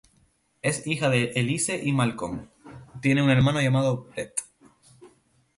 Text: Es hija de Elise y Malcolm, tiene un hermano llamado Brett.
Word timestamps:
Es 0.63 0.87
hija 0.87 1.11
de 1.11 1.25
Elise 1.35 1.79
y 1.83 1.93
Malcolm, 1.93 2.49
tiene 3.03 3.21
un 3.21 3.29
hermano 3.29 3.61
llamado 3.61 4.05
Brett. 4.05 4.41